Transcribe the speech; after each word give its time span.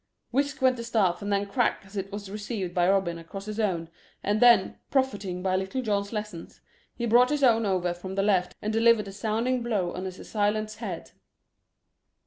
Whisk 0.31 0.63
went 0.63 0.77
the 0.77 0.83
staff 0.83 1.21
and 1.21 1.31
then 1.31 1.45
crack 1.45 1.83
as 1.85 1.95
it 1.95 2.11
was 2.11 2.31
received 2.31 2.73
by 2.73 2.89
Robin 2.89 3.19
across 3.19 3.45
his 3.45 3.59
own, 3.59 3.87
and 4.23 4.41
then, 4.41 4.79
profiting 4.89 5.43
by 5.43 5.55
Little 5.55 5.83
John's 5.83 6.11
lessons, 6.11 6.59
he 6.95 7.05
brought 7.05 7.29
his 7.29 7.43
own 7.43 7.67
over 7.67 7.93
from 7.93 8.15
the 8.15 8.23
left 8.23 8.55
and 8.63 8.73
delivered 8.73 9.07
a 9.07 9.11
sounding 9.11 9.61
blow 9.61 9.93
on 9.93 10.05
his 10.05 10.17
assailant's 10.17 10.77
head. 10.77 11.11